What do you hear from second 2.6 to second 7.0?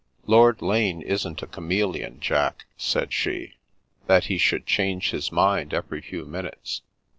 said she, that he should change his mind every few minutes.